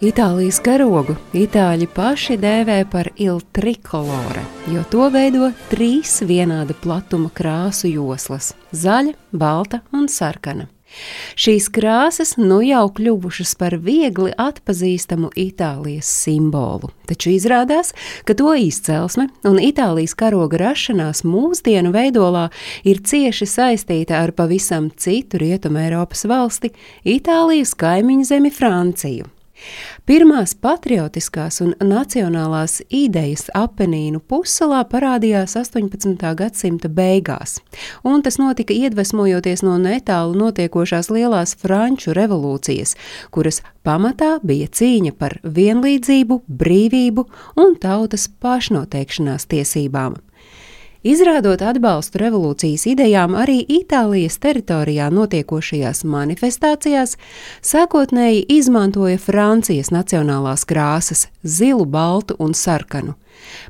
[0.00, 4.40] Itālijas karogu itāļi paši dēvē par il trikolore,
[4.72, 10.70] jo to veido trīs vienāda platuma krāsu joslas- zaļa, balta un sarkana.
[11.36, 17.92] Šīs krāsas nu jau kļuvušas par viegli atpazīstamu Itālijas simbolu, taču izrādās,
[18.24, 22.50] ka to izcelsme un Itālijas karoga rašanās mūsdienu veidolā
[22.84, 26.70] ir cieši saistīta ar pavisam citu Rietumē Eiropas valsti-
[27.04, 29.26] Itālijas kaimiņu zemi Franciju.
[30.08, 36.16] Pirmās patriotiskās un nacionālās idejas Apenīnu pussalā parādījās 18.
[36.38, 37.58] gadsimta beigās,
[38.04, 42.96] un tas notika iedvesmojoties no netālu notiekošās lielās franču revolūcijas,
[43.30, 47.26] kuras pamatā bija cīņa par vienlīdzību, brīvību
[47.60, 50.18] un tautas pašnoteikšanās tiesībām.
[51.00, 57.14] Izrādot atbalstu revolūcijas idejām arī Itālijas teritorijā notiekošajās manifestācijās,
[57.64, 63.14] sākotnēji izmantoja Francijas nacionālās krāsas- zilu, baltu un sarkanu.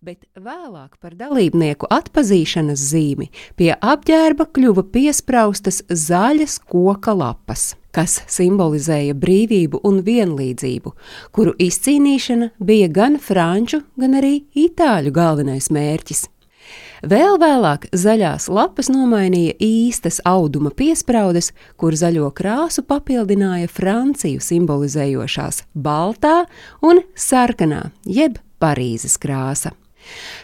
[0.00, 9.14] Bet vēlāk par dalībnieku atpazīšanas zīmi pie apģērba kļuva piespraustas zaļas koka lapas kas simbolizēja
[9.14, 10.92] brīvību un vienlīdzību,
[11.32, 16.28] kuru izcīnīšana bija gan franču, gan arī itāļu galvenais mērķis.
[17.06, 26.46] Vēl vēlāk zaļās lapas nomainīja īstas auduma piespraudes, kur zaļo krāsu papildināja Franciju simbolizējošās baltā
[26.82, 29.70] un sarkanā, jeb Parīzes krāsa.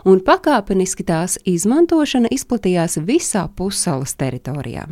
[0.05, 4.85] un pakāpeniski tās izmantošana izplatījās visā pussalas teritorijā.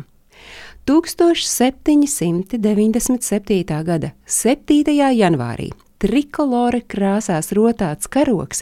[0.85, 3.83] 1797.
[3.83, 4.93] gada 7.
[4.93, 5.69] janvārī
[6.05, 8.61] trikolore krāsās rotāts karoks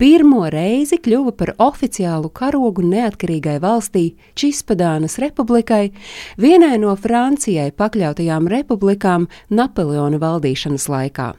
[0.00, 4.04] pirmo reizi kļuva par oficiālu karogu neatkarīgai valstī
[4.38, 5.92] Čispadānas republikai,
[6.36, 11.32] vienai no Francijai pakļautajām republikām Napoleona valdīšanas laikā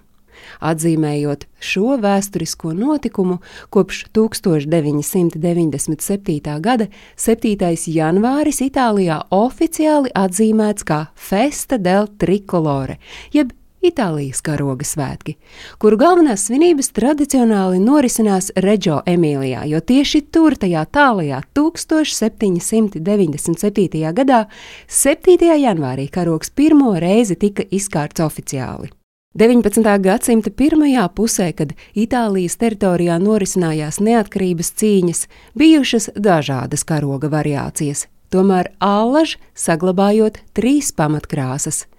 [0.59, 3.39] atzīmējot šo vēsturisko notikumu
[3.73, 6.61] kopš 1997.
[6.61, 7.87] gada 7.
[7.95, 12.97] janvāris Itālijā oficiāli atzīmēts kā Festa del Tricolore,
[13.33, 13.51] jeb
[13.83, 15.33] Itālijas karoga svētki,
[15.81, 24.15] kuru galvenās svinības tradicionāli norisinās Reģio Emīlijā, jo tieši tur, tajā tālajā 1797.
[24.15, 24.47] gadā,
[24.87, 25.35] 7.
[25.65, 29.02] janvārī karogs pirmo reizi tika izkārts oficiāli.
[29.33, 29.81] 19.
[29.97, 35.25] gadsimta pirmajā pusē, kad Itālijas teritorijā norisinājās neatkarības cīņas,
[35.57, 41.89] bijušas dažādas karoga variācijas, tomēr allaž saglabājot trīs pamatkrāsas.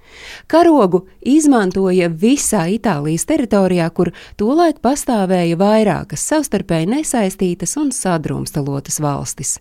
[0.47, 9.59] Karogu izmantoja visā Itālijas teritorijā, kur tolaik pastāvēja vairākas savstarpēji nesaistītas un sadrumstalotas valstis.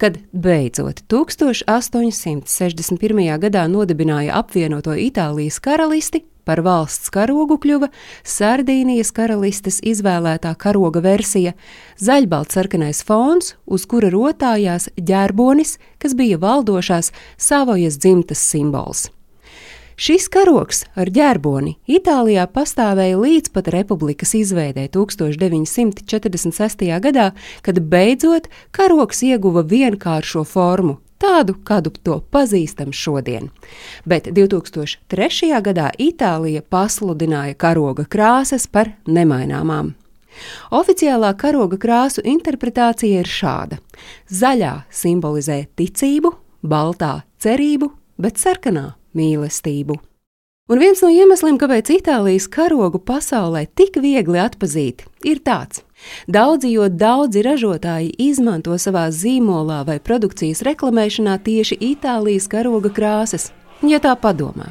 [0.00, 2.96] Kad beidzot 1861.
[3.44, 7.90] gadā nodibināja apvienoto Itālijas karalisti, Par valsts karogu kļuva
[8.24, 11.52] Sardīnijas karalistes izvēlētā karoga versija-
[12.06, 19.10] zaļbalts sarkanais fons, uz kura rotājās ģērbonis, kas bija valdošās Savojas dzimtas simbols.
[19.98, 27.00] Šis karoks ar ģērboni Itālijā pastāvēja līdz pat republikas izveidē 1946.
[27.00, 33.50] gadā, kad beidzot karoks ieguva vienkāršo formu tādu, kādu to pazīstam šodien.
[34.08, 35.52] Bet 2003.
[35.64, 39.94] gadā Itālija pasludināja karoga krāsas par nemaināmām.
[40.70, 43.80] Oficiālā karoga krāsu interpretācija ir šāda:
[44.30, 49.98] zaļā simbolizē ticību, baltā cerību, bet sarkanā mīlestību.
[50.68, 55.80] Un viens no iemesliem, kāpēc Itālijas karogu pasaulē tik viegli atzīt, ir tāds.
[56.28, 63.48] Daudzi, jo daudzi ražotāji izmanto savā zīmolā vai produkcijas reklamēšanā tieši Itālijas karoga krāsas.
[63.80, 64.66] Ja tā padomā,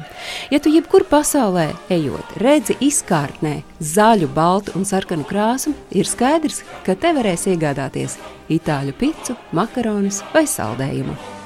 [0.52, 6.94] ja tu jebkur pasaulē ejot, redzi izkārtnē zaļu, baltu un sarkanu krāsu, ir skaidrs, ka
[6.94, 8.20] te varēs iegādāties
[8.52, 11.37] itāļu picu, makaronus vai saldējumu.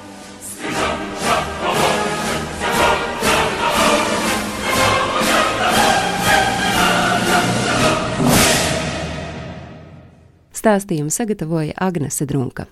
[10.63, 12.69] Stāstījumu sagatavoja Agnese Drunka.